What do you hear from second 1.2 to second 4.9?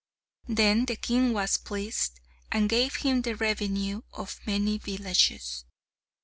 was pleased, and gave him the revenue of many